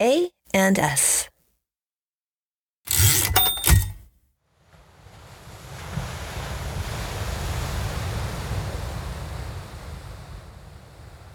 [0.00, 1.28] A and S.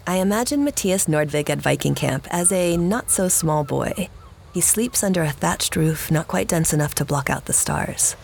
[0.06, 4.08] I imagine Mathias Nordvig at Viking camp as a not so small boy.
[4.54, 8.16] He sleeps under a thatched roof not quite dense enough to block out the stars.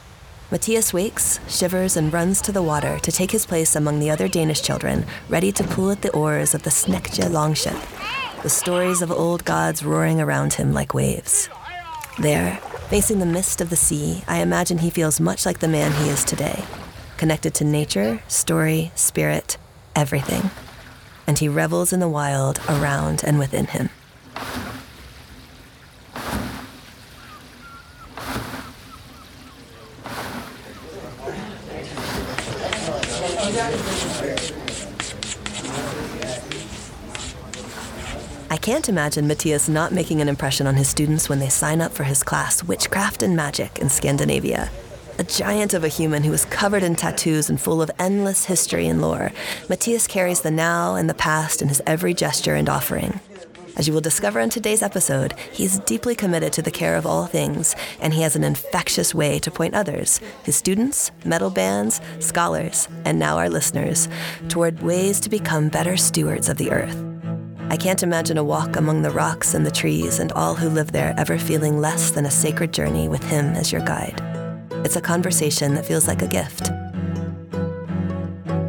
[0.50, 4.26] Mathias wakes, shivers, and runs to the water to take his place among the other
[4.26, 7.76] Danish children, ready to pull at the oars of the Snekja longship,
[8.42, 11.50] the stories of old gods roaring around him like waves.
[12.18, 12.56] There,
[12.88, 16.08] facing the mist of the sea, I imagine he feels much like the man he
[16.08, 16.64] is today,
[17.18, 19.58] connected to nature, story, spirit,
[19.94, 20.50] everything.
[21.26, 23.90] And he revels in the wild around and within him.
[38.70, 42.04] Can't imagine Mathias not making an impression on his students when they sign up for
[42.04, 44.70] his class, Witchcraft and Magic in Scandinavia.
[45.18, 48.86] A giant of a human who is covered in tattoos and full of endless history
[48.86, 49.32] and lore,
[49.68, 53.18] Mathias carries the now and the past in his every gesture and offering.
[53.76, 57.26] As you will discover in today's episode, he's deeply committed to the care of all
[57.26, 62.86] things, and he has an infectious way to point others, his students, metal bands, scholars,
[63.04, 64.08] and now our listeners,
[64.48, 67.09] toward ways to become better stewards of the earth.
[67.70, 70.90] I can't imagine a walk among the rocks and the trees and all who live
[70.90, 74.20] there ever feeling less than a sacred journey with him as your guide.
[74.84, 76.68] It's a conversation that feels like a gift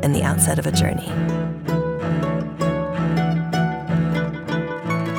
[0.03, 1.09] and the outset of a journey.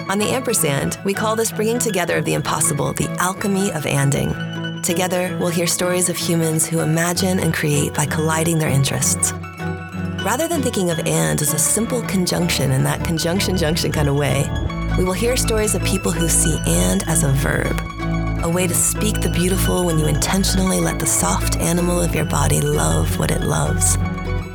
[0.08, 4.84] On the ampersand, we call this bringing together of the impossible the alchemy of anding.
[4.84, 9.32] Together, we'll hear stories of humans who imagine and create by colliding their interests.
[10.24, 14.14] Rather than thinking of and as a simple conjunction in that conjunction junction kind of
[14.14, 14.48] way,
[14.96, 17.76] we will hear stories of people who see and as a verb,
[18.44, 22.24] a way to speak the beautiful when you intentionally let the soft animal of your
[22.24, 23.96] body love what it loves.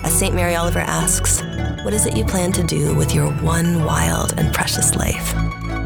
[0.06, 0.34] As St.
[0.34, 1.42] Mary Oliver asks,
[1.84, 5.34] what is it you plan to do with your one wild and precious life?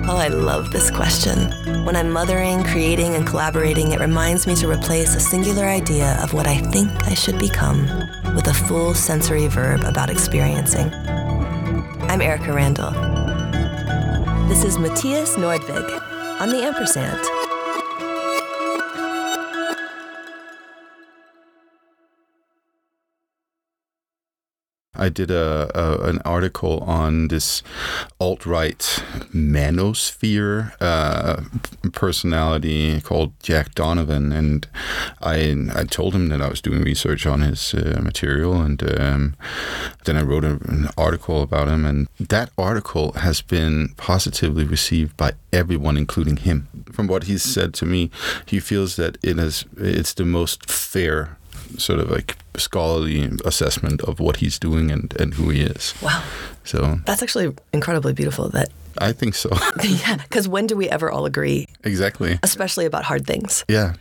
[0.08, 1.52] Oh, I love this question.
[1.86, 6.34] When I'm mothering, creating, and collaborating, it reminds me to replace a singular idea of
[6.34, 7.88] what I think I should become
[8.36, 10.92] with a full sensory verb about experiencing.
[12.10, 12.92] I'm Erika Randall.
[14.48, 17.41] This is Mathias Nordvig on the ampersand.
[25.02, 27.64] I did a, a an article on this
[28.20, 28.78] alt right
[29.34, 31.42] manosphere uh,
[31.92, 34.68] personality called Jack Donovan, and
[35.22, 39.36] I I told him that I was doing research on his uh, material, and um,
[40.06, 45.18] then I wrote a, an article about him, and that article has been positively received
[45.18, 46.68] by everyone, including him.
[46.92, 48.12] From what he's said to me,
[48.46, 51.38] he feels that it is it's the most fair
[51.78, 55.94] sort of like scholarly assessment of what he's doing and, and who he is.
[56.02, 56.24] Wow.
[56.64, 59.50] So That's actually incredibly beautiful that I think so.
[59.84, 62.40] yeah, because when do we ever all agree, exactly.
[62.44, 63.64] especially about hard things?
[63.68, 63.94] Yeah,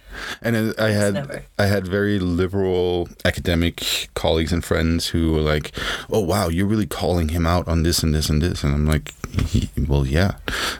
[0.43, 1.45] and I I had.
[1.59, 5.73] I had very liberal academic colleagues and friends who were like,
[6.09, 8.87] "Oh wow, you're really calling him out on this and this and this," and I'm
[8.87, 9.13] like,
[9.47, 10.37] he, "Well, yeah."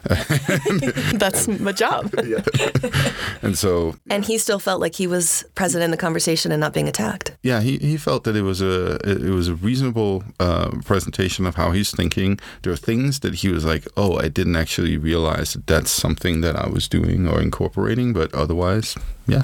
[1.13, 2.13] That's my job.
[3.41, 6.73] and so And he still felt like he was present in the conversation and not
[6.73, 7.35] being attacked.
[7.43, 11.55] yeah, he, he felt that it was a it was a reasonable uh, presentation of
[11.55, 12.39] how he's thinking.
[12.63, 16.41] There are things that he was like, "Oh, I didn't actually realize that that's something
[16.41, 18.95] that I was doing or incorporating," but otherwise,
[19.31, 19.43] yeah.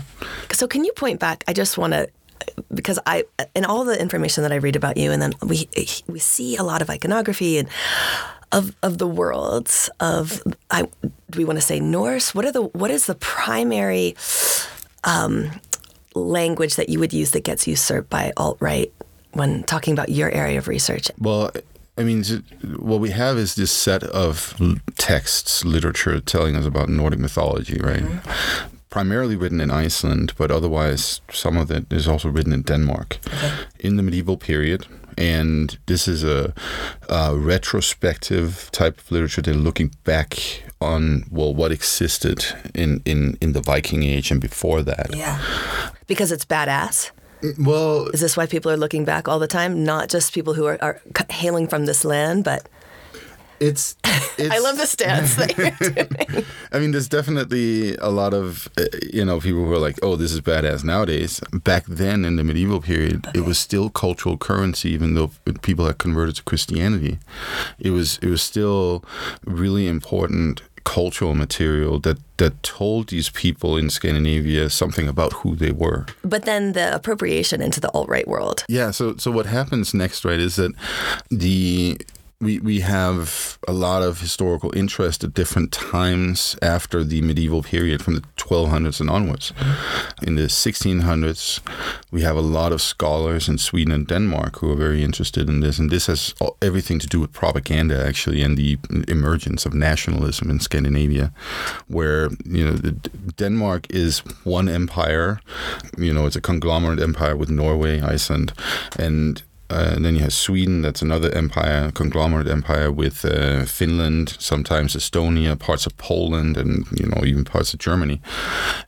[0.51, 1.43] So can you point back?
[1.47, 2.09] I just want to
[2.73, 3.23] because I
[3.55, 5.67] in all the information that I read about you, and then we
[6.07, 7.67] we see a lot of iconography and
[8.51, 10.83] of of the worlds of I
[11.29, 12.33] do we want to say Norse?
[12.33, 14.15] What are the what is the primary
[15.03, 15.51] um,
[16.15, 18.91] language that you would use that gets usurped by alt right
[19.33, 21.11] when talking about your area of research?
[21.19, 21.51] Well,
[21.97, 22.23] I mean,
[22.77, 24.55] what we have is this set of
[24.97, 28.03] texts, literature telling us about Nordic mythology, right?
[28.89, 33.19] Primarily written in Iceland, but otherwise, some of it is also written in Denmark
[33.79, 34.87] in the medieval period.
[35.17, 36.53] And this is a,
[37.09, 39.41] a retrospective type of literature.
[39.41, 42.45] They're looking back on well, what existed
[42.75, 45.15] in, in, in the Viking Age and before that.
[45.15, 45.39] Yeah,
[46.05, 47.11] because it's badass.
[47.59, 49.83] Well, Is this why people are looking back all the time?
[49.83, 52.67] Not just people who are, are hailing from this land, but
[53.59, 53.95] it's,
[54.37, 55.71] it's I love the stance that you're
[56.31, 56.45] doing.
[56.71, 60.15] I mean, there's definitely a lot of, uh, you know, people who are like, oh,
[60.15, 61.39] this is badass nowadays.
[61.51, 65.31] Back then in the medieval period, it was still cultural currency, even though
[65.61, 67.19] people had converted to Christianity.
[67.79, 69.03] It was, it was still
[69.45, 75.71] really important cultural material that that told these people in Scandinavia something about who they
[75.71, 76.05] were.
[76.23, 78.63] But then the appropriation into the alt right world.
[78.69, 78.91] Yeah.
[78.91, 80.71] So so what happens next, right, is that
[81.29, 81.99] the
[82.39, 88.03] we, we have a lot of historical interest at different times after the medieval period
[88.03, 89.53] from the 1200s and onwards.
[90.21, 91.61] In the 1600s,
[92.11, 95.61] we have a lot of scholars in Sweden and Denmark who are very interested in
[95.61, 95.79] this.
[95.79, 100.59] And this has everything to do with propaganda, actually, and the emergence of nationalism in
[100.59, 101.33] Scandinavia,
[101.87, 102.77] where, you know,
[103.37, 105.39] Denmark is one empire,
[105.97, 108.53] you know, it's a conglomerate empire with Norway, Iceland,
[108.99, 114.35] and uh, and then you have Sweden, that's another empire, conglomerate empire with uh, Finland,
[114.39, 118.21] sometimes Estonia, parts of Poland, and you know even parts of Germany,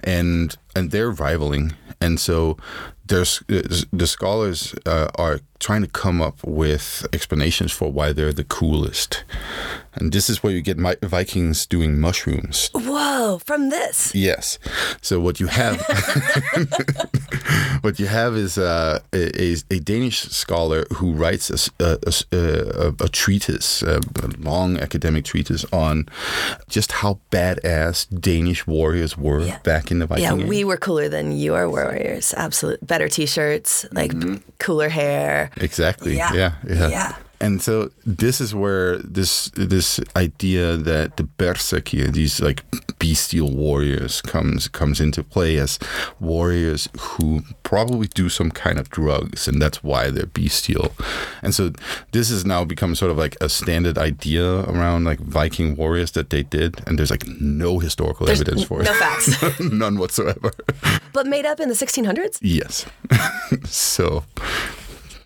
[0.04, 2.58] and and they're rivaling, and so
[3.06, 8.46] there's the scholars uh, are trying to come up with explanations for why they're the
[8.46, 9.26] coolest,
[9.96, 12.70] and this is where you get Vikings doing mushrooms.
[12.74, 13.40] Whoa!
[13.44, 14.16] From this.
[14.16, 14.58] Yes.
[15.02, 15.82] So what you have,
[17.82, 21.98] what you have is uh, a, a, Danish scholar who writes a, a,
[22.32, 24.00] a, a treatise, a
[24.40, 26.08] long academic treatise on
[26.70, 29.60] just how badass Danish warriors were yeah.
[29.64, 30.48] back in the Viking Yeah, age.
[30.48, 32.34] we were cooler than your warriors.
[32.38, 34.38] Absolutely, better T-shirts, like mm-hmm.
[34.60, 35.52] cooler hair.
[35.58, 36.16] Exactly.
[36.16, 36.34] Yeah.
[36.34, 36.54] Yeah.
[36.68, 36.88] Yeah.
[36.88, 37.16] yeah.
[37.42, 42.64] And so this is where this this idea that the berserkir, these like
[43.00, 45.80] bestial warriors, comes comes into play as
[46.20, 50.92] warriors who probably do some kind of drugs, and that's why they're bestial.
[51.42, 51.72] And so
[52.12, 56.32] this has now become sort of like a standard idea around like Viking warriors that
[56.32, 59.98] they did, and there's like no historical there's evidence for no it, no facts, none
[59.98, 60.52] whatsoever.
[61.14, 62.40] But made up in the 1600s.
[62.42, 62.86] Yes.
[63.66, 64.24] so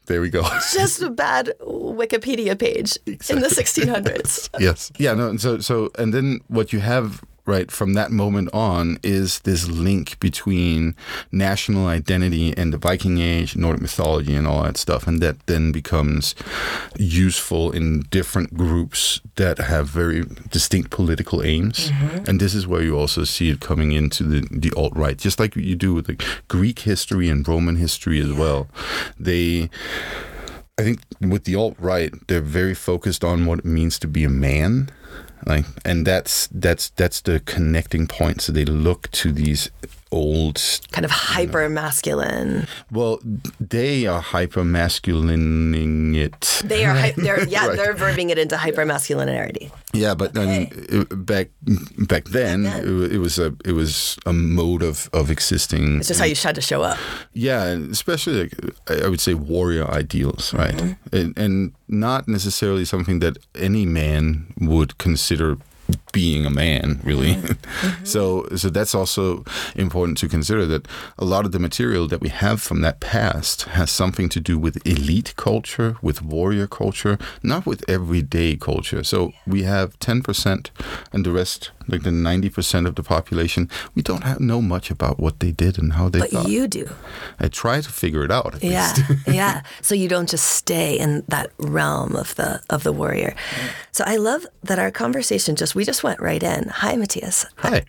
[0.05, 0.41] there we go.
[0.73, 3.35] Just a bad Wikipedia page exactly.
[3.37, 4.49] in the 1600s.
[4.59, 4.91] yes.
[4.97, 5.13] Yeah.
[5.13, 5.29] No.
[5.29, 9.67] And So so and then what you have right from that moment on is this
[9.67, 10.95] link between
[11.31, 15.71] national identity and the Viking Age, Nordic mythology, and all that stuff, and that then
[15.71, 16.35] becomes
[16.97, 21.91] useful in different groups that have very distinct political aims.
[21.91, 22.29] Mm-hmm.
[22.29, 25.39] And this is where you also see it coming into the, the alt right, just
[25.39, 28.39] like you do with the Greek history and Roman history as yeah.
[28.39, 28.67] well.
[29.19, 29.69] They
[30.79, 34.23] I think with the alt right, they're very focused on what it means to be
[34.23, 34.89] a man
[35.45, 39.69] like and that's that's that's the connecting point so they look to these
[40.13, 40.61] old
[40.91, 42.67] kind of hyper masculine.
[42.91, 43.19] Well,
[43.59, 46.61] they are hyper masculining it.
[46.63, 47.11] They are.
[47.11, 47.67] They're yeah.
[47.67, 47.75] right.
[47.75, 49.71] They're verbing it into hyper masculinity.
[49.93, 50.41] Yeah, but okay.
[50.41, 51.49] I mean, back
[51.97, 53.03] back then, back then.
[53.03, 55.99] It, it, was a it was a mode of of existing.
[55.99, 56.97] It's just how you had to show up.
[57.33, 60.73] Yeah, especially like, I would say warrior ideals, right?
[60.73, 61.15] Mm-hmm.
[61.15, 65.57] And, and not necessarily something that any man would consider
[66.11, 67.35] being a man, really.
[67.83, 68.05] Mm-hmm.
[68.05, 69.43] so, so that's also
[69.75, 70.87] important to consider that
[71.17, 74.57] a lot of the material that we have from that past has something to do
[74.57, 79.03] with elite culture, with warrior culture, not with everyday culture.
[79.03, 80.71] So we have ten percent,
[81.11, 84.91] and the rest, like the ninety percent of the population, we don't have, know much
[84.91, 86.19] about what they did and how they.
[86.19, 86.49] But thought.
[86.49, 86.89] you do.
[87.39, 88.63] I try to figure it out.
[88.63, 88.95] yeah,
[89.27, 89.61] yeah.
[89.81, 93.35] So you don't just stay in that realm of the of the warrior.
[93.91, 96.69] So I love that our conversation just we just went right in.
[96.69, 97.45] Hi, Mathias.
[97.57, 97.83] Hi.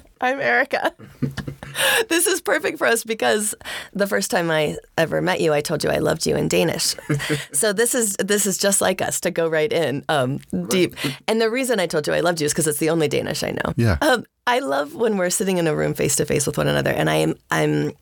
[0.20, 0.94] I'm Erika.
[2.08, 3.54] this is perfect for us because
[3.92, 6.94] the first time I ever met you, I told you I loved you in Danish.
[7.52, 10.96] so this is this is just like us to go right in um, deep.
[11.28, 13.42] And the reason I told you I loved you is because it's the only Danish
[13.42, 13.74] I know.
[13.76, 13.98] Yeah.
[14.00, 16.90] Um, I love when we're sitting in a room face to face with one another,
[16.90, 17.92] and I am I'm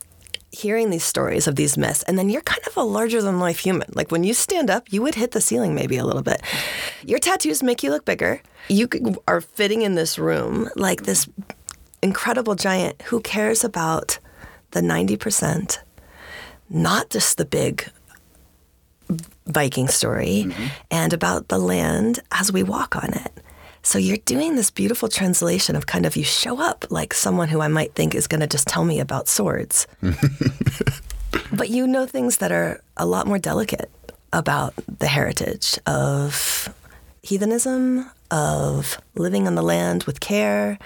[0.52, 3.58] hearing these stories of these myths, and then you're kind of a larger than life
[3.58, 3.88] human.
[3.94, 6.42] Like when you stand up, you would hit the ceiling maybe a little bit.
[7.04, 8.40] Your tattoos make you look bigger.
[8.68, 8.88] You
[9.26, 11.28] are fitting in this room like this
[12.04, 14.18] incredible giant who cares about
[14.72, 15.78] the 90%,
[16.68, 17.88] not just the big
[19.46, 20.66] Viking story, mm-hmm.
[20.90, 23.32] and about the land as we walk on it.
[23.82, 27.60] So you're doing this beautiful translation of kind of you show up like someone who
[27.60, 29.86] I might think is going to just tell me about swords.
[31.52, 33.90] but you know things that are a lot more delicate
[34.32, 36.68] about the heritage of
[37.22, 40.78] heathenism, of living on the land with care,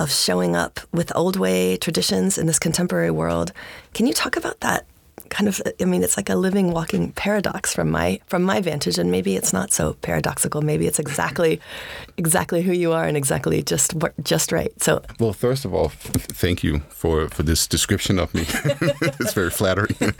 [0.00, 3.52] of showing up with old way traditions in this contemporary world.
[3.92, 4.86] Can you talk about that
[5.28, 8.98] kind of I mean it's like a living walking paradox from my from my vantage
[8.98, 10.62] and maybe it's not so paradoxical.
[10.62, 11.60] Maybe it's exactly
[12.16, 14.72] exactly who you are and exactly just just right.
[14.82, 18.44] So well first of all thank you for for this description of me.
[19.20, 19.96] It's very flattering.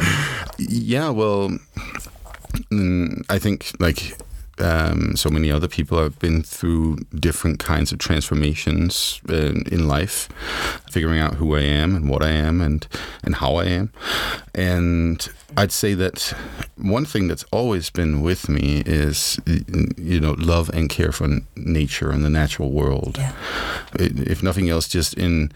[0.58, 1.58] Yeah well
[2.70, 4.16] mm, I think like
[4.58, 10.28] um, so many other people, I've been through different kinds of transformations in, in life,
[10.90, 12.86] figuring out who I am and what I am and
[13.22, 13.92] and how I am.
[14.54, 16.34] And I'd say that
[16.76, 19.38] one thing that's always been with me is
[19.96, 23.16] you know love and care for nature and the natural world.
[23.18, 23.32] Yeah.
[23.94, 25.52] If nothing else, just in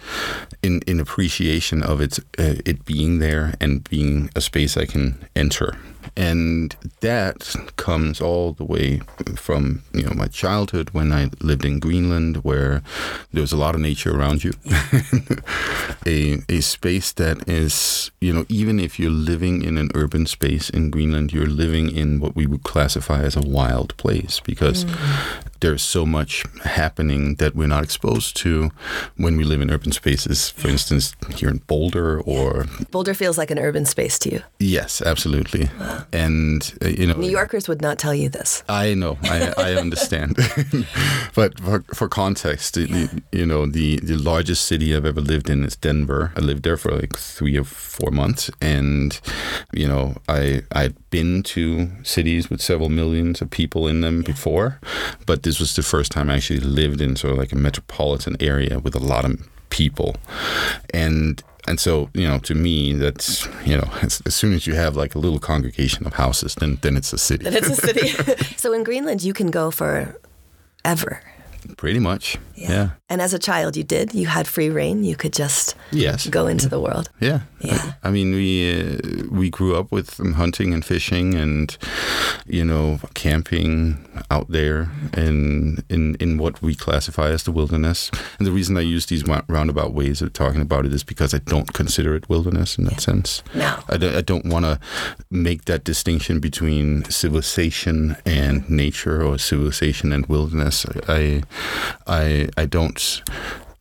[0.63, 5.25] in in appreciation of it uh, it being there and being a space I can
[5.35, 5.77] enter
[6.17, 9.01] and that comes all the way
[9.37, 12.83] from you know my childhood when I lived in Greenland, where
[13.33, 14.53] there was a lot of nature around you,
[16.07, 20.71] a a space that is you know even if you're living in an urban space
[20.71, 25.45] in Greenland, you're living in what we would classify as a wild place because mm.
[25.61, 28.71] there's so much happening that we're not exposed to
[29.17, 30.51] when we live in urban spaces.
[30.51, 34.43] For instance, here in Boulder or Boulder feels like an urban space to you.
[34.59, 35.69] Yes, absolutely.
[36.13, 38.63] And uh, you know, New Yorkers would not tell you this.
[38.69, 40.37] I know, I, I understand.
[41.35, 42.87] but for, for context, yeah.
[42.87, 46.33] the, you know, the the largest city I've ever lived in is Denver.
[46.37, 49.21] I lived there for like three or four months, and
[49.73, 54.27] you know, I I'd been to cities with several millions of people in them yeah.
[54.27, 54.81] before,
[55.27, 58.37] but this was the first time I actually lived in sort of like a metropolitan
[58.41, 60.17] area with a lot of people,
[60.93, 64.75] and and so you know to me that's you know as, as, soon as you
[64.75, 67.75] have like a little congregation of houses then then it's a city then it's a
[67.77, 68.09] city
[68.57, 70.15] so in greenland you can go for
[70.85, 71.23] ever
[71.77, 72.37] Pretty much.
[72.55, 72.71] Yeah.
[72.71, 72.91] yeah.
[73.09, 74.15] And as a child, you did.
[74.15, 75.05] You had free reign.
[75.05, 77.11] You could just yes go into the world.
[77.21, 77.41] Yeah.
[77.61, 77.93] Yeah.
[78.03, 81.77] I, I mean, we uh, we grew up with hunting and fishing, and
[82.47, 88.11] you know, camping out there in in in what we classify as the wilderness.
[88.39, 91.39] And the reason I use these roundabout ways of talking about it is because I
[91.39, 92.99] don't consider it wilderness in that yeah.
[92.99, 93.43] sense.
[93.55, 93.79] No.
[93.89, 94.79] I, I don't want to
[95.31, 100.87] make that distinction between civilization and nature or civilization and wilderness.
[101.09, 101.43] I
[102.07, 103.23] I I don't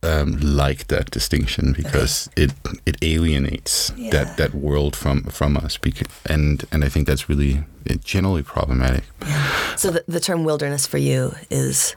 [0.02, 2.44] um, like that distinction because okay.
[2.44, 2.52] it
[2.86, 4.10] it alienates yeah.
[4.10, 7.64] that, that world from from us because, and and I think that's really
[8.04, 9.04] generally problematic.
[9.22, 9.76] Yeah.
[9.76, 11.96] So the, the term wilderness for you is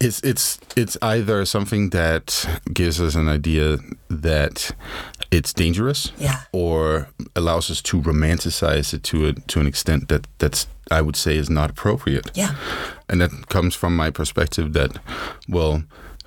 [0.00, 3.78] it's it's it's either something that gives us an idea
[4.08, 4.74] that
[5.30, 6.42] it's dangerous, yeah.
[6.52, 11.16] or allows us to romanticize it to a to an extent that that's I would
[11.16, 12.30] say is not appropriate.
[12.34, 12.54] Yeah,
[13.08, 14.98] and that comes from my perspective that
[15.48, 15.82] well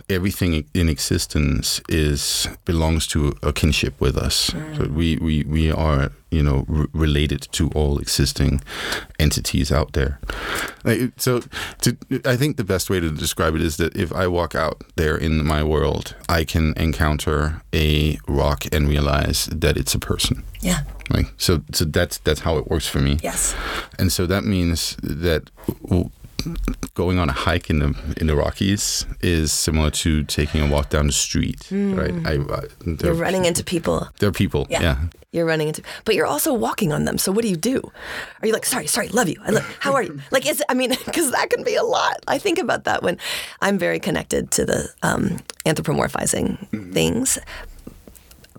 [0.10, 4.50] everything in existence is belongs to a kinship with us.
[4.50, 4.78] Mm.
[4.78, 8.62] So we, we, we are you know r- related to all existing
[9.20, 10.20] entities out there.
[11.18, 11.42] So
[11.82, 14.84] to, I think the best way to describe it is that if I walk out
[14.96, 20.44] there in my world, I can encounter a rock and realize that it's a person.
[20.62, 20.82] Yeah.
[21.10, 23.18] Like So so that's that's how it works for me.
[23.24, 23.56] Yes.
[23.98, 25.50] And so that means that
[26.94, 30.90] going on a hike in the in the Rockies is similar to taking a walk
[30.90, 31.98] down the street, mm.
[31.98, 32.14] right?
[32.26, 34.08] I, I, you're running into people.
[34.20, 34.68] They're people.
[34.70, 34.82] Yeah.
[34.82, 34.98] yeah.
[35.32, 37.20] You're running into, but you're also walking on them.
[37.20, 37.92] So what do you do?
[38.42, 39.40] Are you like, sorry, sorry, love you.
[39.46, 40.20] I love, how are you?
[40.32, 42.18] Like, is I mean, because that can be a lot.
[42.28, 43.18] I think about that when
[43.62, 46.92] I'm very connected to the um, anthropomorphizing mm-hmm.
[46.94, 47.38] things.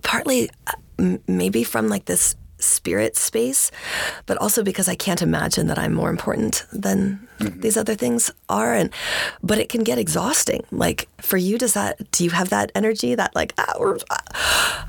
[0.02, 3.70] Partly, uh, maybe from like this spirit space,
[4.26, 7.60] but also because I can't imagine that I'm more important than mm-hmm.
[7.60, 8.74] these other things are.
[8.74, 8.90] And
[9.42, 10.64] but it can get exhausting.
[10.70, 12.10] Like for you, does that?
[12.10, 13.14] Do you have that energy?
[13.14, 13.74] That like ah,
[14.10, 14.88] ah.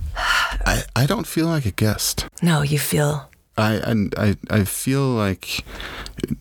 [0.65, 2.27] I I don't feel like a guest.
[2.41, 3.29] No, you feel.
[3.57, 5.63] I I I feel like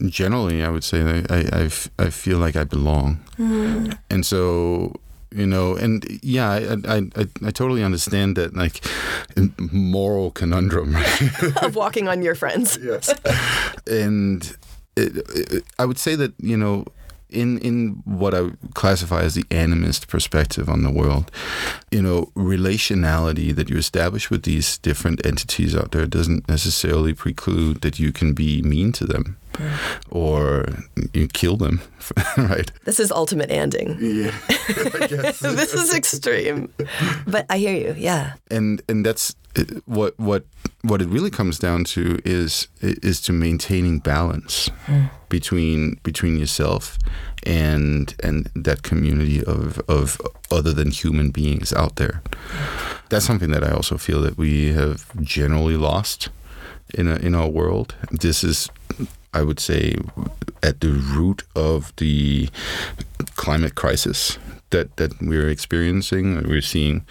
[0.07, 3.99] generally I would say I I I feel like I belong, mm.
[4.09, 4.95] and so
[5.33, 8.85] you know and yeah I, I i i, totally understand that like
[9.73, 10.97] moral conundrum
[11.63, 12.79] of walking on your friends.
[12.83, 13.15] Yes.
[13.87, 14.57] And
[14.97, 16.85] it, it, i would say that you know
[17.33, 21.31] in in what I classify as the animist perspective on the world,
[21.91, 27.81] you know, relationality that you establish with these different entities out there doesn't necessarily preclude
[27.81, 29.71] that you can be mean to them mm.
[30.11, 30.67] or
[31.13, 31.81] you kill them,
[32.37, 32.71] right?
[32.85, 33.97] This is ultimate ending.
[34.01, 34.35] Yeah,
[34.69, 36.73] this is extreme,
[37.27, 37.95] but I hear you.
[37.97, 39.35] Yeah, and and that's
[39.87, 40.45] what what
[40.83, 45.11] what it really comes down to is is to maintaining balance mm.
[45.29, 46.99] between between yourself
[47.45, 52.23] and and that community of of other than human beings out there.
[53.09, 56.29] That's something that I also feel that we have generally lost
[56.95, 57.95] in a, in our world.
[58.11, 58.69] This is
[59.35, 59.97] I would say
[60.63, 62.49] at the root of the
[63.37, 64.39] climate crisis
[64.71, 66.43] that that we're experiencing.
[66.43, 67.07] We're seeing,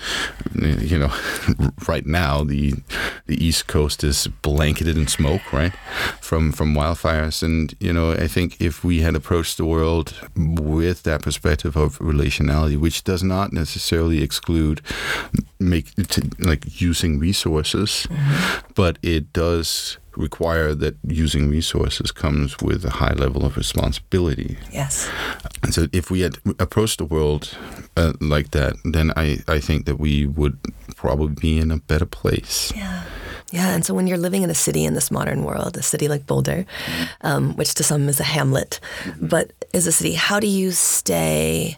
[0.55, 1.13] you know,
[1.87, 2.73] right now the
[3.27, 5.73] the East Coast is blanketed in smoke, right,
[6.21, 7.43] from from wildfires.
[7.43, 11.99] And you know, I think if we had approached the world with that perspective of
[11.99, 14.81] relationality, which does not necessarily exclude
[15.59, 15.91] make
[16.39, 18.71] like using resources, mm-hmm.
[18.75, 24.57] but it does require that using resources comes with a high level of responsibility.
[24.71, 25.09] Yes.
[25.63, 27.57] And so if we had approached the world
[27.95, 30.57] uh, like that, then I, I think that we would
[30.95, 32.73] probably be in a better place.
[32.75, 33.03] Yeah.
[33.51, 36.07] Yeah, and so when you're living in a city in this modern world, a city
[36.07, 36.67] like Boulder,
[37.21, 39.25] um, which to some is a hamlet, mm-hmm.
[39.25, 41.75] but is a city, how do you stay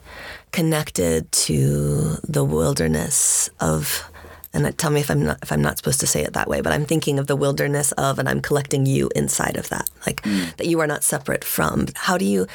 [0.51, 4.10] connected to the wilderness of
[4.53, 6.61] and tell me if I'm not if I'm not supposed to say it that way,
[6.61, 10.21] but I'm thinking of the wilderness of, and I'm collecting you inside of that, like
[10.23, 10.55] mm.
[10.57, 11.87] that you are not separate from.
[11.95, 12.47] How do you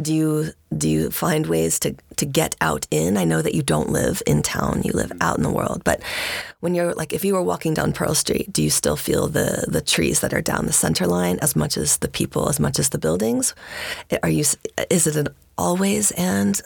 [0.00, 3.16] do you do you find ways to to get out in?
[3.16, 5.82] I know that you don't live in town; you live out in the world.
[5.84, 6.02] But
[6.60, 9.66] when you're like, if you were walking down Pearl Street, do you still feel the
[9.68, 12.78] the trees that are down the center line as much as the people, as much
[12.78, 13.54] as the buildings?
[14.22, 14.44] Are you?
[14.88, 15.28] Is it an
[15.58, 16.62] always and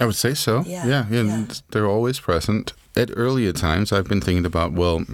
[0.00, 0.64] I would say so.
[0.66, 1.46] Yeah, yeah, yeah, yeah.
[1.70, 5.04] they're always present at earlier times, I've been thinking about well,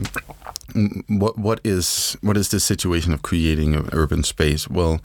[1.09, 4.69] what what is what is the situation of creating an urban space?
[4.69, 5.01] Well,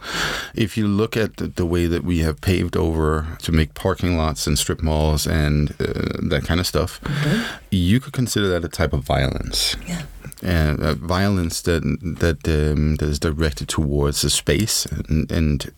[0.54, 4.18] if you look at the, the way that we have paved over to make parking
[4.18, 7.56] lots and strip malls and uh, that kind of stuff, mm-hmm.
[7.72, 9.76] you could consider that a type of violence.
[9.88, 10.04] Yeah
[10.46, 11.82] uh, uh, violence that
[12.20, 15.72] that um, that is directed towards a space, and, and,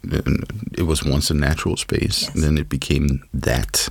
[0.77, 2.23] it was once a natural space.
[2.23, 2.33] Yes.
[2.33, 3.87] then it became that,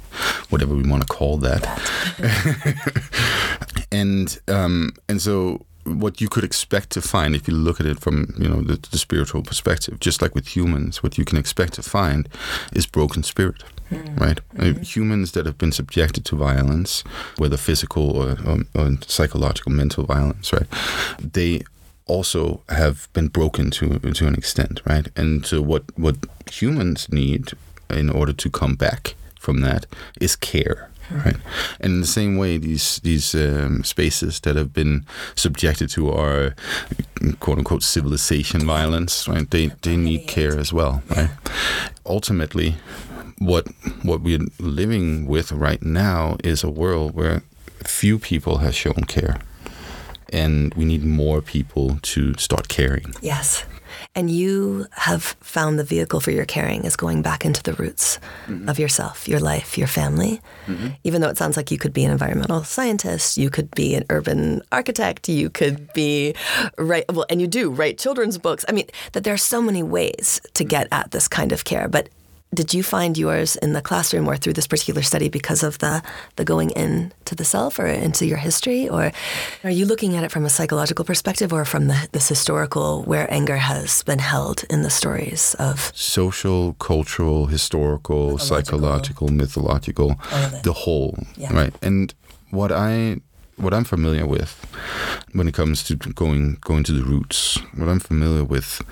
[0.51, 1.63] whatever we want to call that.
[2.19, 3.87] that.
[3.93, 8.01] and um, and so what you could expect to find if you look at it
[8.01, 11.75] from you know the, the, spiritual perspective, just like with humans, what you can expect
[11.75, 12.29] to find
[12.73, 14.21] is broken spirit, mm.
[14.21, 14.41] right?
[14.55, 14.83] Mm-hmm.
[14.83, 17.05] humans that have been subjected to violence,
[17.39, 20.67] whether physical or, or, or psychological, mental violence, right?
[21.21, 21.63] They
[22.07, 25.09] also have been broken to to an extent, right?
[25.17, 26.17] And so what what
[26.51, 27.53] humans need
[27.91, 29.87] in order to come back from that
[30.21, 31.37] is care right?
[31.81, 35.05] And in the same way, these these um, spaces that have been
[35.35, 36.55] subjected to our
[37.41, 39.51] quote unquote civilization violence, right?
[39.51, 41.31] They they need care as well, right?
[42.05, 42.77] Ultimately,
[43.39, 43.67] what
[44.03, 47.43] what we're living with right now is a world where
[47.85, 49.41] few people have shown care,
[50.33, 53.15] and we need more people to start caring.
[53.21, 53.65] Yes.
[54.17, 58.19] And you have found the vehicle for your caring is going back into the roots
[58.47, 58.67] mm-hmm.
[58.67, 60.41] of yourself, your life, your family.
[60.67, 60.89] Mm-hmm.
[61.05, 64.05] Even though it sounds like you could be an environmental scientist, you could be an
[64.09, 66.35] urban architect, you could be
[66.79, 68.65] write well, and you do write children's books.
[68.69, 71.87] I mean, that there are so many ways to get at this kind of care,
[71.87, 72.09] but
[72.57, 76.03] did you find yours in the classroom or through this particular study because of the
[76.37, 79.13] the going in to the self or into your history or
[79.63, 83.33] are you looking at it from a psychological perspective or from the, this historical where
[83.33, 88.47] anger has been held in the stories of social cultural historical mythological.
[88.47, 90.09] psychological mythological
[90.63, 91.53] the whole yeah.
[91.53, 92.15] right and
[92.51, 93.21] what i
[93.57, 94.53] what I'm familiar with
[95.33, 98.83] when it comes to going going to the roots, what I'm familiar with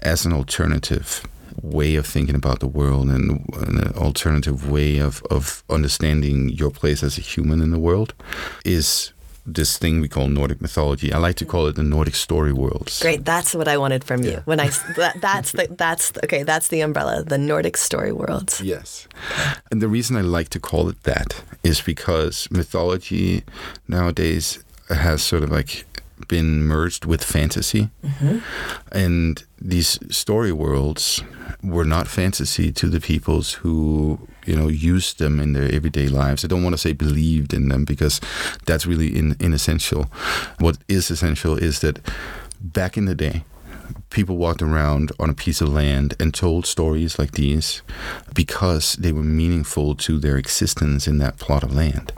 [0.00, 1.22] as an alternative
[1.60, 7.02] way of thinking about the world and an alternative way of, of understanding your place
[7.02, 8.14] as a human in the world
[8.64, 9.12] is
[9.44, 11.12] this thing we call Nordic mythology.
[11.12, 13.02] I like to call it the Nordic story worlds.
[13.02, 14.30] Great, that's what I wanted from you.
[14.30, 14.40] Yeah.
[14.44, 18.60] When I that, that's the that's okay, that's the umbrella, the Nordic story worlds.
[18.60, 19.08] Yes,
[19.70, 23.42] and the reason I like to call it that is because mythology
[23.88, 25.86] nowadays has sort of like
[26.28, 27.90] been merged with fantasy.
[28.04, 28.38] Mm-hmm.
[28.92, 31.22] And these story worlds
[31.62, 36.44] were not fantasy to the peoples who, you know, used them in their everyday lives.
[36.44, 38.20] I don't want to say believed in them because
[38.66, 40.10] that's really in, inessential.
[40.58, 42.00] What is essential is that
[42.60, 43.44] back in the day,
[44.12, 47.82] people walked around on a piece of land and told stories like these
[48.34, 52.12] because they were meaningful to their existence in that plot of land.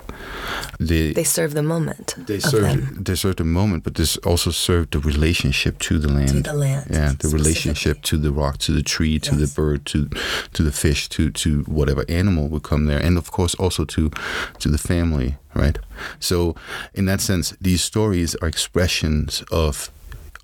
[0.78, 2.14] They, they serve the moment.
[2.16, 6.28] They serve they serve the moment, but this also served the relationship to the land.
[6.28, 6.86] To the land.
[6.90, 9.40] Yeah, the relationship to the rock, to the tree, to yes.
[9.40, 10.08] the bird, to
[10.52, 14.10] to the fish, to to whatever animal would come there, and of course also to
[14.58, 15.78] to the family, right?
[16.18, 16.54] So
[16.94, 19.90] in that sense, these stories are expressions of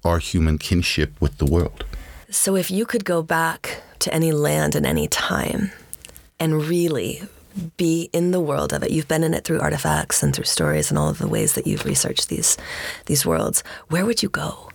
[0.04, 1.84] our human kinship with the world.
[2.30, 5.70] So if you could go back to any land and any time
[6.38, 7.22] and really
[7.76, 8.90] be in the world of it.
[8.90, 11.66] You've been in it through artifacts and through stories and all of the ways that
[11.66, 12.56] you've researched these
[13.06, 13.62] these worlds.
[13.88, 14.70] Where would you go?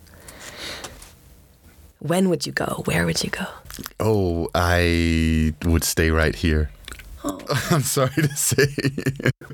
[2.00, 2.84] When would you go?
[2.86, 3.46] Where would you go?
[4.00, 6.70] Oh, I would stay right here.
[7.26, 7.40] Oh,
[7.72, 8.68] I'm sorry to say.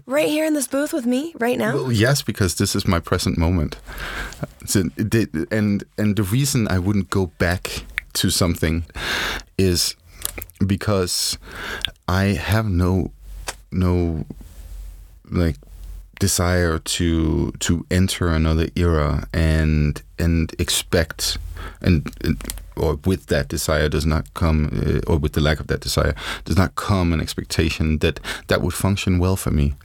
[0.05, 1.73] Right here in this booth with me, right now?
[1.73, 3.77] Well, yes, because this is my present moment.
[4.65, 4.83] So,
[5.51, 8.83] and and the reason I wouldn't go back to something
[9.57, 9.95] is
[10.65, 11.37] because
[12.07, 13.11] I have no
[13.71, 14.25] no
[15.29, 15.55] like
[16.19, 21.37] desire to to enter another era and and expect
[21.81, 22.37] and, and
[22.81, 26.15] or with that desire does not come uh, or with the lack of that desire
[26.45, 29.75] does not come an expectation that that would function well for me.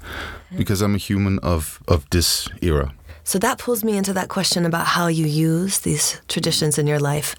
[0.56, 2.92] Because I'm a human of of this era.
[3.24, 7.00] So that pulls me into that question about how you use these traditions in your
[7.00, 7.34] life.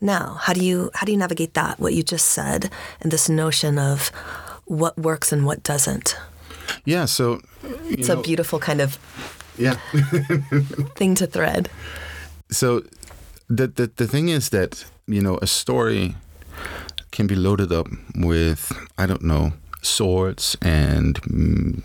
[0.00, 3.28] Now how do you how do you navigate that what you just said and this
[3.28, 4.10] notion of
[4.66, 6.16] what works and what doesn't?
[6.84, 7.40] Yeah, so
[7.84, 8.98] it's know, a beautiful kind of
[9.58, 9.74] yeah.
[10.96, 11.68] thing to thread.
[12.50, 12.82] So
[13.48, 16.14] the, the the thing is that you know a story
[17.10, 21.82] can be loaded up with I don't know swords and mm,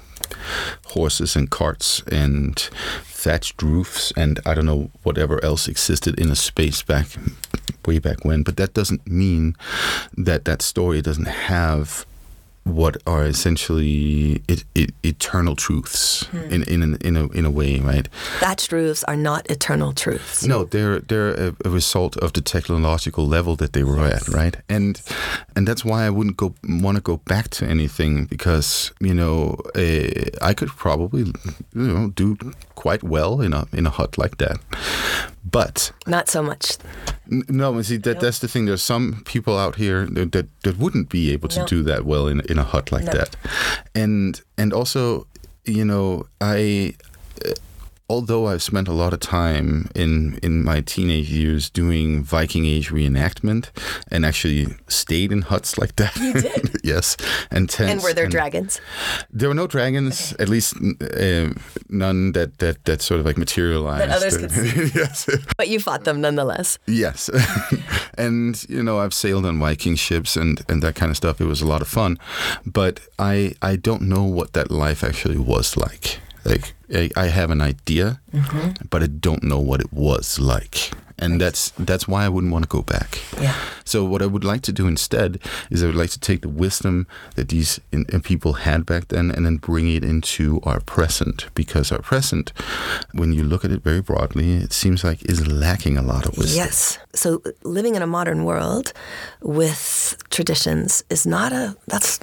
[0.87, 2.57] horses and carts and
[3.03, 7.07] thatched roofs and I don't know whatever else existed in a space back
[7.85, 8.43] way back when.
[8.43, 9.55] But that doesn't mean
[10.17, 12.05] that that story doesn't have
[12.69, 16.53] what are essentially it, it, eternal truths hmm.
[16.53, 18.07] in in in a in a way, right?
[18.39, 20.45] Thatched roofs are not eternal truths.
[20.45, 24.27] No, they're they're a, a result of the technological level that they were yes.
[24.27, 24.57] at, right?
[24.69, 25.01] And
[25.55, 29.57] and that's why I wouldn't go want to go back to anything because you know
[29.75, 31.21] uh, I could probably
[31.73, 32.37] you know do
[32.75, 34.59] quite well in a in a hut like that,
[35.43, 36.77] but not so much.
[37.27, 38.21] No, see that nope.
[38.21, 38.65] that's the thing.
[38.65, 41.67] There's some people out here that that, that wouldn't be able to nope.
[41.67, 43.15] do that well in in a hut like nope.
[43.15, 43.35] that,
[43.95, 45.27] and and also,
[45.65, 46.95] you know, I
[48.09, 52.89] although I've spent a lot of time in in my teenage years doing Viking Age
[52.89, 53.69] reenactment
[54.11, 56.15] and actually stayed in huts like that.
[56.17, 56.77] You did?
[56.83, 57.15] yes,
[57.51, 57.91] and tents.
[57.91, 58.81] And were there and dragons?
[59.29, 60.43] There were no dragons, okay.
[60.43, 61.53] at least uh,
[61.89, 64.01] none that, that that sort of like materialized.
[64.01, 64.91] That others could see.
[64.99, 65.29] yes.
[65.57, 66.79] But you fought them nonetheless.
[66.87, 67.29] Yes,
[68.17, 71.39] and you know I've sailed on Viking ships and and that kind of stuff.
[71.39, 72.17] It was a lot of fun,
[72.65, 76.19] but I I don't know what that life actually was like.
[76.45, 78.87] Like I, I have an idea, mm-hmm.
[78.89, 81.39] but I don't know what it was like, and right.
[81.39, 83.19] that's that's why I wouldn't want to go back.
[83.41, 83.55] Yeah.
[83.83, 86.49] So what I would like to do instead is I would like to take the
[86.49, 90.79] wisdom that these in, in people had back then, and then bring it into our
[90.79, 92.53] present, because our present,
[93.11, 96.37] when you look at it very broadly, it seems like is lacking a lot of
[96.37, 96.57] wisdom.
[96.57, 96.99] Yes.
[97.13, 98.93] So living in a modern world
[99.41, 102.19] with traditions is not a that's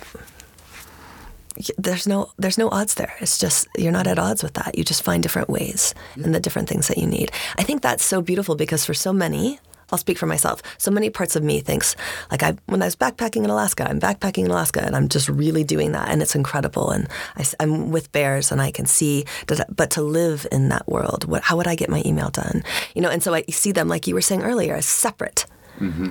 [1.79, 3.15] there's no there's no odds there.
[3.21, 4.77] It's just you're not at odds with that.
[4.77, 7.31] You just find different ways and the different things that you need.
[7.59, 9.59] I think that's so beautiful because for so many,
[9.91, 10.63] I'll speak for myself.
[10.79, 11.95] So many parts of me thinks
[12.31, 15.29] like I when I was backpacking in Alaska, I'm backpacking in Alaska, and I'm just
[15.29, 16.91] really doing that, and it's incredible.
[16.91, 19.25] And I, am with bears, and I can see.
[19.47, 22.65] But to live in that world, what, how would I get my email done?
[22.95, 25.47] You know, and so I see them like you were saying earlier as separate.
[25.79, 26.11] Mm-hmm.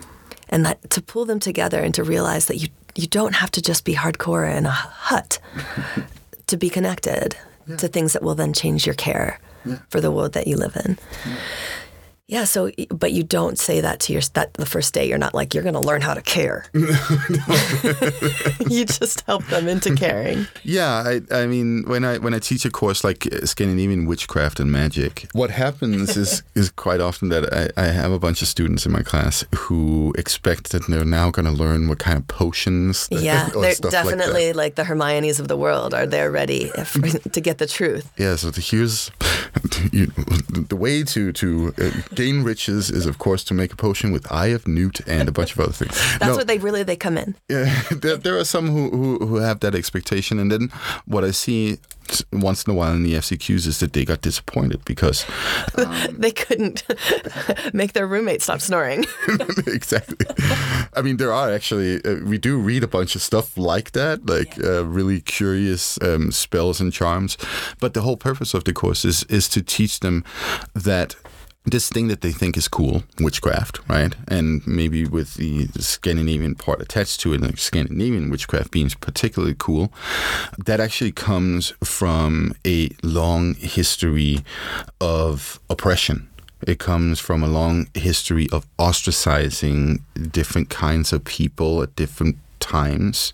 [0.50, 3.62] And that to pull them together and to realize that you you don't have to
[3.62, 5.40] just be hardcore in a hut
[6.48, 7.36] to be connected
[7.68, 7.76] yeah.
[7.78, 9.80] to things that will then change your care yeah.
[9.90, 10.98] for the world that you live in.
[11.26, 11.36] Yeah.
[12.28, 12.46] Yeah.
[12.46, 15.08] So, but you don't say that to your that the first day.
[15.08, 16.66] You're not like you're going to learn how to care.
[18.70, 20.48] you just help them into caring.
[20.64, 21.04] Yeah.
[21.06, 25.28] I, I mean, when I when I teach a course like Scandinavian witchcraft and magic,
[25.34, 28.92] what happens is is quite often that I, I have a bunch of students in
[28.92, 33.08] my class who expect that they're now going to learn what kind of potions.
[33.12, 35.94] Yeah, they're definitely like, like, the Hermione's of the world.
[35.94, 36.72] Are they ready
[37.32, 38.12] to get the truth?
[38.18, 38.36] Yeah.
[38.36, 39.12] So the, here's
[39.92, 44.12] you, the way to to uh, gain riches is, of course, to make a potion
[44.12, 45.96] with eye of newt and a bunch of other things.
[46.20, 47.36] That's no, what they really they come in.
[47.50, 50.70] Yeah, there, there are some who, who who have that expectation, and then
[51.06, 51.80] what I see
[52.32, 55.26] once in a while in the FCQs is that they got disappointed because
[55.78, 56.84] um, they couldn't
[57.74, 59.06] make their roommate stop snoring.
[59.68, 60.26] exactly.
[60.94, 64.26] I mean, there are actually uh, we do read a bunch of stuff like that,
[64.26, 64.80] like yeah.
[64.80, 67.38] uh, really curious um, spells and charms.
[67.80, 70.24] But the whole purpose of the course is is to teach them
[70.74, 71.16] that
[71.66, 74.16] this thing that they think is cool, witchcraft, right?
[74.28, 79.92] And maybe with the Scandinavian part attached to it, like Scandinavian witchcraft being particularly cool,
[80.64, 84.46] that actually comes from a long history
[85.02, 86.30] of oppression.
[86.68, 90.02] It comes from a long history of ostracizing
[90.32, 93.34] different kinds of people at different times,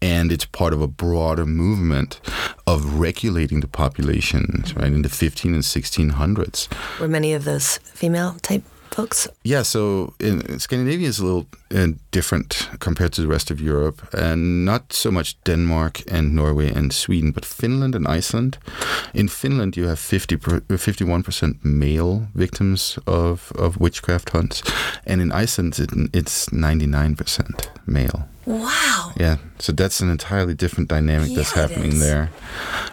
[0.00, 2.20] and it's part of a broader movement
[2.66, 6.68] of regulating the population, right, in the 15 and 1600s.
[7.00, 9.28] Were many of those female type folks?
[9.42, 14.14] Yeah, so in Scandinavia is a little uh, different compared to the rest of Europe,
[14.14, 18.58] and not so much Denmark and Norway and Sweden, but Finland and Iceland.
[19.12, 24.62] In Finland, you have 50 51% male victims of, of witchcraft hunts,
[25.06, 28.28] and in Iceland, it, it's 99% male.
[28.46, 29.12] Wow.
[29.16, 32.30] Yeah, so that's an entirely different dynamic Yeah, that's happening there.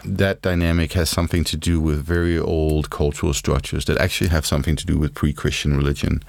[0.04, 4.76] That dynamic has something to do with very old cultural structures that actually have something
[4.76, 6.22] to do with pre-Christian religion.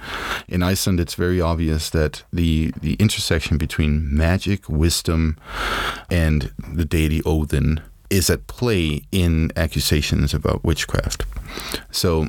[0.46, 2.43] In Iceland, it's very obvious that the
[2.80, 5.36] the intersection between magic, wisdom,
[6.10, 7.80] and the deity Odin
[8.10, 11.24] is at play in accusations about witchcraft.
[11.90, 12.28] So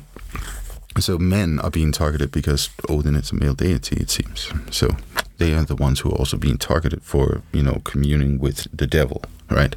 [0.98, 4.50] so men are being targeted because Odin is a male deity, it seems.
[4.70, 4.96] So
[5.38, 8.86] they are the ones who are also being targeted for, you know, communing with the
[8.86, 9.76] devil, right?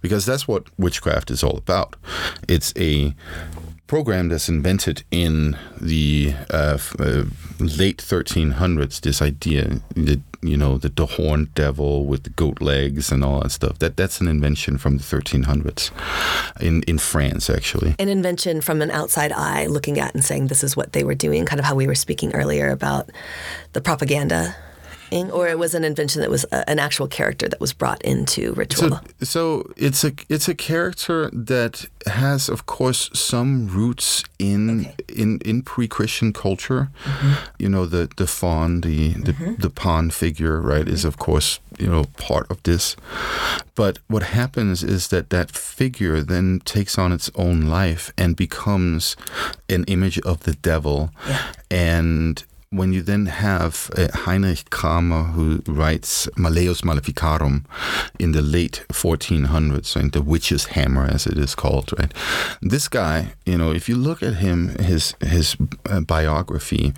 [0.00, 1.96] Because that's what witchcraft is all about.
[2.48, 3.14] It's a
[3.86, 7.24] program that's invented in the uh, uh,
[7.58, 9.00] late 1300s.
[9.00, 13.40] This idea that you know the, the horned devil with the goat legs and all
[13.40, 13.78] that stuff.
[13.78, 15.90] That that's an invention from the 1300s
[16.60, 17.94] in in France, actually.
[17.98, 21.14] An invention from an outside eye looking at and saying this is what they were
[21.14, 23.10] doing, kind of how we were speaking earlier about
[23.72, 24.54] the propaganda.
[25.14, 28.52] Or it was an invention that was a, an actual character that was brought into
[28.54, 29.00] ritual.
[29.18, 35.38] So, so it's a it's a character that has, of course, some roots in in
[35.44, 36.88] in pre-Christian culture.
[37.04, 37.32] Mm-hmm.
[37.58, 39.54] You know, the the faun, the the, mm-hmm.
[39.60, 42.96] the Pan figure, right, is of course you know part of this.
[43.74, 49.16] But what happens is that that figure then takes on its own life and becomes
[49.68, 51.10] an image of the devil,
[51.70, 52.44] and
[52.74, 57.66] when you then have uh, Heinrich Kramer, who writes Malleus Maleficarum
[58.18, 62.12] in the late 1400s, and the witch's hammer, as it is called, right?
[62.60, 65.56] This guy, you know, if you look at him, his his
[65.88, 66.92] uh, biography,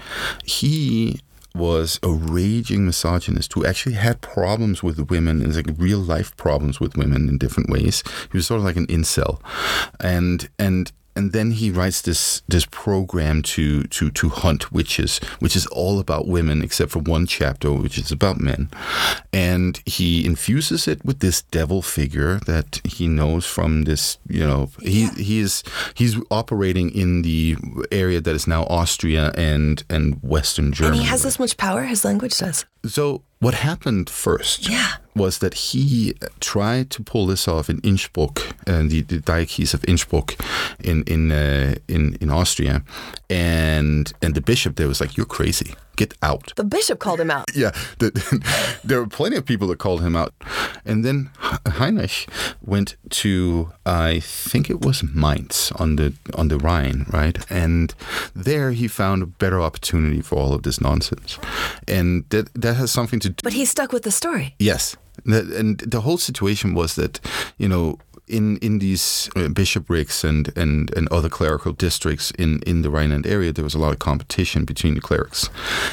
[0.44, 1.20] he
[1.54, 6.80] was a raging misogynist who actually had problems with women and like real life problems
[6.80, 8.02] with women in different ways.
[8.30, 9.40] He was sort of like an incel,
[10.00, 15.56] and and and then he writes this this program to to to hunt witches, which
[15.56, 18.68] is all about women except for one chapter which is about men,
[19.32, 24.18] and he infuses it with this devil figure that he knows from this.
[24.28, 25.62] You know, he he is
[25.94, 27.56] he's operating in the
[27.90, 30.98] area that is now Austria and and Western Germany.
[30.98, 32.64] and he has this much power, his language does.
[32.86, 34.96] So what happened first Yeah.
[35.16, 39.84] Was that he tried to pull this off in Innsbruck, uh, the, the diocese of
[39.84, 40.36] Innsbruck
[40.82, 42.82] in in uh, in in Austria,
[43.30, 47.30] and and the bishop there was like, "You're crazy, get out." The bishop called him
[47.30, 47.44] out.
[47.54, 48.10] Yeah, the,
[48.84, 50.32] there were plenty of people that called him out,
[50.84, 51.30] and then
[51.66, 52.28] Heinrich
[52.64, 57.38] went to I think it was Mainz on the on the Rhine, right?
[57.50, 57.94] And
[58.34, 61.38] there he found a better opportunity for all of this nonsense,
[61.88, 63.42] and that that has something to do.
[63.42, 64.54] But he stuck with the story.
[64.58, 67.20] Yes, and the whole situation was that
[67.58, 67.98] you know.
[68.28, 73.24] In, in these uh, bishoprics and, and, and other clerical districts in, in the Rhineland
[73.26, 75.48] area, there was a lot of competition between the clerics.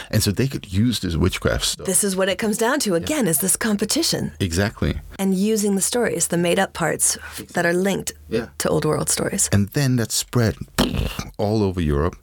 [0.10, 1.86] And so they could use this witchcraft stuff.
[1.86, 5.00] This is what it comes down to again is this competition exactly.
[5.20, 7.18] and using the stories, the made up parts
[7.54, 8.48] that are linked Yeah.
[8.58, 9.48] to old world stories.
[9.52, 10.56] And then that spread
[11.38, 12.16] all over Europe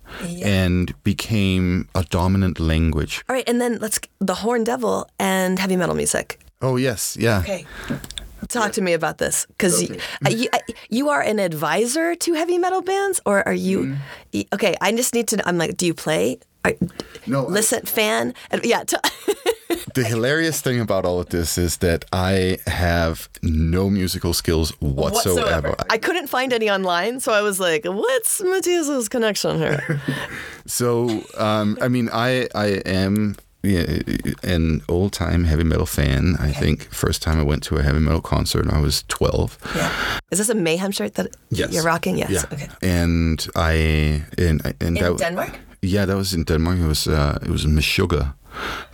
[0.45, 3.23] and became a dominant language.
[3.29, 6.39] All right, and then let's the Horn Devil and heavy metal music.
[6.63, 7.17] Oh, yes.
[7.17, 7.39] Yeah.
[7.41, 7.65] Okay.
[8.49, 12.35] Talk to me about this because you, uh, you, uh, you are an advisor to
[12.35, 13.97] heavy metal bands, or are you?
[14.33, 15.37] y- Okay, I just need to.
[15.37, 16.39] know- I'm like, do you play?
[16.65, 16.75] Are,
[17.27, 18.35] No, I- listen, fan.
[18.53, 18.85] Uh, Yeah.
[18.85, 18.97] T-
[19.95, 25.75] The hilarious thing about all of this is that I have no musical skills whatsoever.
[25.89, 30.01] I couldn't find any online, so I was like, "What's Mathias's connection here?"
[30.67, 33.85] So, um, I mean, I I am yeah,
[34.43, 36.37] an old time heavy metal fan.
[36.49, 39.59] I think first time I went to a heavy metal concert, I was twelve.
[39.77, 39.91] yeah.
[40.31, 41.73] Is this a mayhem shirt that Yes.
[41.73, 42.19] you're rocking?
[42.19, 42.31] Yes.
[42.31, 42.45] Yeah.
[42.53, 42.69] Okay.
[42.83, 45.59] And I and and In that, Denmark?
[45.83, 46.79] Yeah, that was in Denmark.
[46.79, 48.35] It was uh, it was Meshuggah.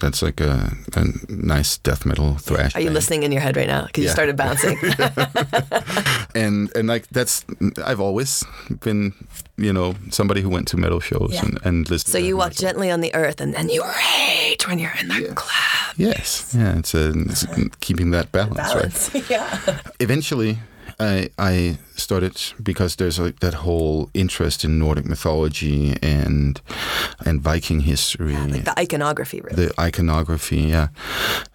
[0.01, 2.75] That's like a, a nice death metal thrash.
[2.75, 2.95] Are you band.
[2.95, 3.87] listening in your head right now?
[3.87, 4.77] Because you started bouncing.
[6.35, 7.45] And and like that's
[7.85, 8.45] I've always
[8.81, 9.15] been
[9.57, 11.47] you know somebody who went to metal shows Yeah.
[11.47, 12.13] and, and listened.
[12.13, 15.33] so you walk gently on the earth, and then you rage when you're in the
[15.35, 15.95] club.
[15.97, 17.47] Yes, yeah, it's, a, it's
[17.81, 18.75] keeping that balance,
[19.15, 19.25] right?
[19.31, 19.81] Yeah.
[19.99, 20.59] Eventually,
[20.99, 26.61] I I started because there's like that whole interest in Nordic mythology and
[27.25, 29.67] and Viking history, yeah, like the iconography, really.
[29.67, 30.63] the iconography.
[30.63, 30.89] Yeah,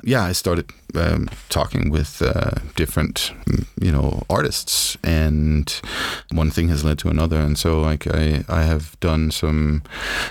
[0.03, 0.23] yeah.
[0.23, 3.31] I started um, talking with uh, different,
[3.79, 5.81] you know, artists, and
[6.31, 9.81] one thing has led to another, and so like I I have done some,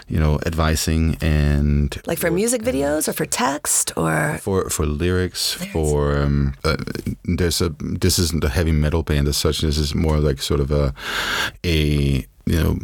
[0.08, 5.54] you know, advising and like for music videos or for text or for for lyrics
[5.72, 6.76] for um, uh,
[7.24, 10.60] there's a this isn't a heavy metal band as such this is more like sort
[10.60, 10.94] of a
[11.64, 12.78] a you know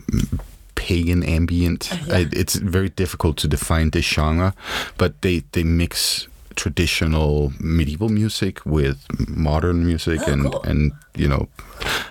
[0.74, 1.92] pagan ambient.
[2.10, 4.54] I, it's very difficult to define this genre
[4.98, 8.96] but they they mix traditional medieval music with
[9.28, 10.62] modern music Oh, and cool.
[10.64, 11.48] and you know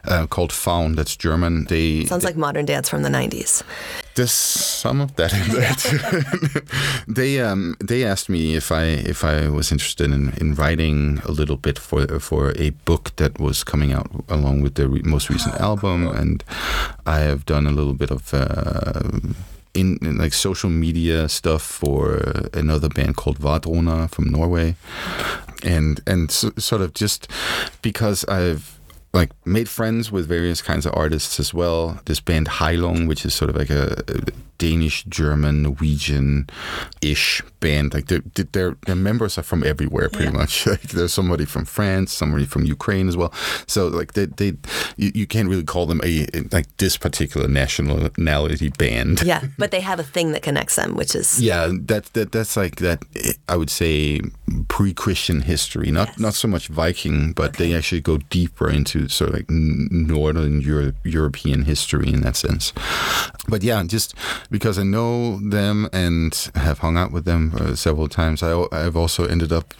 [0.05, 3.63] uh, called faun that's german they sounds like modern dance from the 90s.
[4.15, 6.61] there's some of that in there too.
[7.13, 11.31] they um they asked me if I if I was interested in, in writing a
[11.31, 15.29] little bit for for a book that was coming out along with the re- most
[15.29, 16.43] recent album, and
[17.05, 18.33] I have done a little bit of.
[18.33, 19.33] Uh,
[19.75, 24.75] in, in like social media stuff for another band called Wardruna from Norway,
[25.63, 27.27] and and so, sort of just
[27.81, 28.74] because I've
[29.15, 31.99] like made friends with various kinds of artists as well.
[32.05, 36.47] This band Heilung, which is sort of like a, a Danish, German, Norwegian
[37.01, 37.93] ish band.
[37.93, 38.21] Like their
[38.53, 40.65] their their members are from everywhere, pretty much.
[40.75, 43.31] Like there's somebody from France, somebody from Ukraine as well.
[43.67, 44.53] So like they they
[44.97, 49.21] you, you can't really call them a like this particular nationality band.
[49.23, 52.57] Yeah, but they have a thing that connects them, which is Yeah, that that that's
[52.57, 52.99] like that.
[53.47, 54.21] I would say
[54.67, 56.19] pre-Christian history, not Yes.
[56.19, 60.93] not so much Viking, but they actually go deeper into sort of like northern Euro-
[61.03, 62.73] European history in that sense.
[63.47, 64.15] But yeah, just
[64.49, 68.95] because I know them and have hung out with them uh, several times, I I've
[68.95, 69.73] also ended up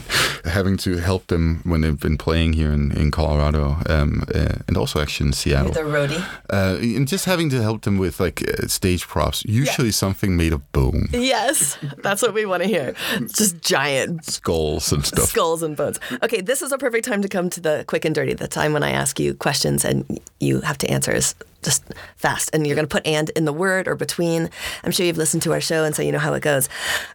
[0.44, 4.76] having to help them when they've been playing here in in Colorado, um, uh, and
[4.76, 5.72] also actually in Seattle.
[5.72, 6.24] the roadie.
[6.50, 10.52] Uh, and just having to help them with like uh, stage props, usually something made
[10.52, 11.08] of bone.
[11.12, 12.94] Yes, that's what we want to hear.
[13.36, 15.28] Just giant skulls and stuff.
[15.28, 16.00] skulls and bones.
[16.22, 18.71] Okay, this is a perfect time to come to the quick and dirty, the time
[18.72, 21.84] when I ask you questions and you have to answer is just
[22.16, 22.50] fast.
[22.52, 24.50] And you're going to put and in the word or between.
[24.84, 26.68] I'm sure you've listened to our show and so you know how it goes.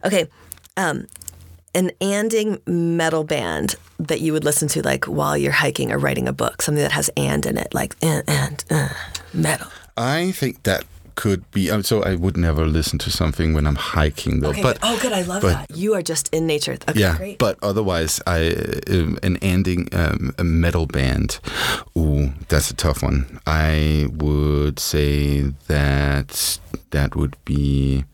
[0.04, 0.28] Okay,
[0.76, 1.06] um,
[1.74, 6.28] an anding metal band that you would listen to like while you're hiking or writing
[6.28, 8.88] a book, something that has and in it, like and, and uh,
[9.32, 9.68] metal.
[9.96, 10.84] I think that
[11.18, 11.66] could be.
[11.82, 14.50] So I would never listen to something when I'm hiking, though.
[14.50, 15.12] Okay, but oh, good.
[15.12, 15.76] I love but- that.
[15.76, 16.78] You are just in nature.
[16.88, 17.38] Okay, yeah, great.
[17.38, 18.54] but otherwise, I
[18.88, 21.40] um, an ending um, a metal band.
[21.96, 23.40] Ooh, that's a tough one.
[23.46, 28.04] I would say that that would be,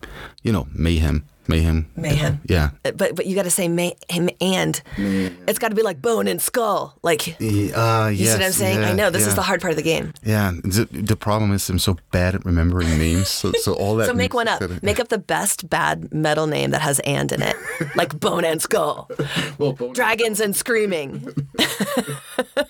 [0.41, 1.25] you know, mayhem.
[1.47, 1.87] Mayhem.
[1.95, 2.39] Mayhem.
[2.45, 2.71] Yeah.
[2.83, 6.01] Uh, but but you got to say may, him and it's got to be like
[6.01, 6.97] bone and skull.
[7.03, 8.79] Like you Uh, see what I'm saying?
[8.83, 10.13] I know this is the hard part of the game.
[10.23, 13.29] Yeah, the, the problem is I'm so bad at remembering names.
[13.29, 14.07] So, so all that.
[14.07, 14.59] So make one up.
[14.59, 17.55] that- Make up the best bad metal name that has and in it,
[17.95, 19.09] like bone and skull,
[19.57, 21.33] well, bone dragons and screaming.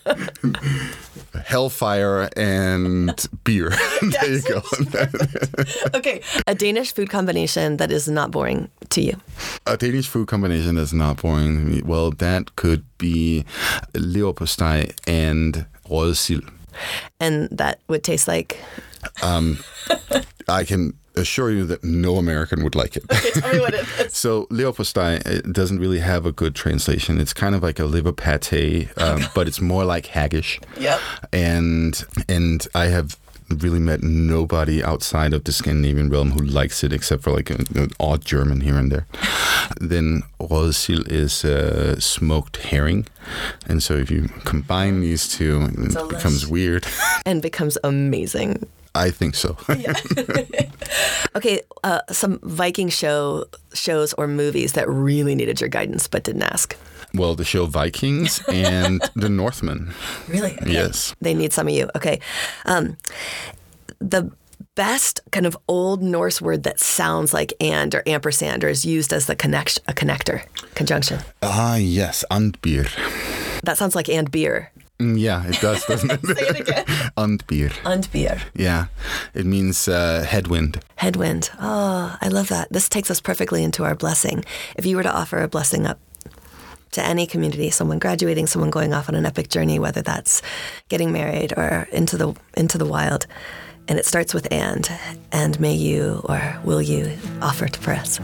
[1.45, 3.69] Hellfire and beer.
[4.01, 4.61] there you go.
[5.95, 9.13] Okay, a Danish food combination that is not boring to you.
[9.65, 11.57] A Danish food combination that's not boring.
[11.57, 11.81] to me.
[11.81, 13.45] Well, that could be
[13.93, 16.47] leverpostej and rødsild.
[17.19, 18.57] And that would taste like.
[19.23, 19.57] Um,
[20.49, 23.03] I can assure you that no American would like it.
[23.11, 24.15] Okay, Tell me what it is.
[24.15, 27.19] So it doesn't really have a good translation.
[27.19, 30.59] It's kind of like a liver pate, um, but it's more like haggis.
[30.79, 30.99] Yep.
[31.33, 33.17] And and I have
[33.49, 37.65] really met nobody outside of the Scandinavian realm who likes it, except for like an,
[37.75, 39.05] an odd German here and there.
[39.81, 43.05] Then rødsild is uh, smoked herring,
[43.67, 46.09] and so if you combine these two, it Delish.
[46.09, 46.85] becomes weird.
[47.25, 48.67] And becomes amazing.
[48.95, 49.57] I think so.
[51.35, 56.43] Okay, uh, some Viking show shows or movies that really needed your guidance but didn't
[56.43, 56.77] ask.
[57.13, 59.93] well, the show Vikings and the Northman.
[60.29, 60.57] Really?
[60.65, 61.13] Yes.
[61.19, 61.89] They need some of you.
[61.95, 62.21] Okay.
[62.65, 62.95] Um,
[63.99, 64.31] the
[64.75, 69.11] best kind of old Norse word that sounds like and or ampersand or is used
[69.11, 71.19] as the connect a connector conjunction.
[71.41, 72.85] Ah, yes, and beer.
[73.63, 74.71] That sounds like and beer.
[74.99, 76.25] Mm, Yeah, it does, doesn't it?
[76.25, 76.85] Say it again.
[77.17, 77.73] Andbir.
[77.85, 78.41] And beer.
[78.53, 78.85] Yeah,
[79.33, 80.79] it means uh, headwind.
[80.95, 81.49] Headwind.
[81.59, 82.71] Oh, I love that.
[82.71, 84.45] This takes us perfectly into our blessing.
[84.77, 85.99] If you were to offer a blessing up
[86.91, 90.41] to any community, someone graduating, someone going off on an epic journey, whether that's
[90.87, 93.27] getting married or into the into the wild,
[93.89, 94.89] and it starts with and,
[95.33, 97.11] and may you or will you
[97.41, 98.21] offer to press?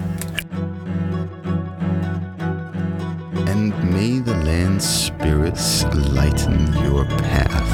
[3.91, 7.69] May the land spirits lighten your path.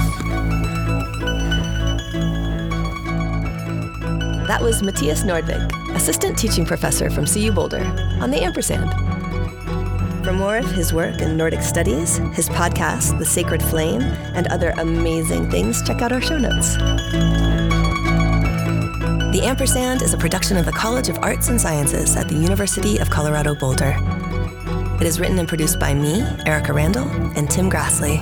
[4.47, 7.83] That was Mathias Nordvig, Assistant Teaching Professor from CU Boulder,
[8.19, 8.91] on the Ampersand.
[10.25, 14.71] For more of his work in Nordic Studies, his podcast, The Sacred Flame, and other
[14.79, 16.77] amazing things, check out our show notes.
[19.37, 22.97] The Ampersand is a production of the College of Arts and Sciences at the University
[22.97, 23.95] of Colorado Boulder.
[24.99, 28.17] It is written and produced by me, Erika Randall, and Tim Grassley.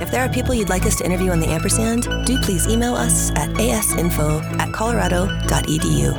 [0.00, 2.94] If there are people you'd like us to interview on the Ampersand, do please email
[2.94, 6.14] us at asinfo at colorado.edu.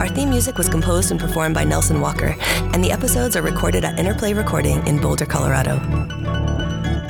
[0.00, 2.36] Our theme music was composed and performed by Nelson Walker,
[2.72, 5.80] and the episodes are recorded at Interplay Recording in Boulder, Colorado.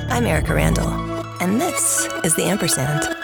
[0.09, 0.89] I'm Erika Randall,
[1.43, 3.22] and this is The Ampersand.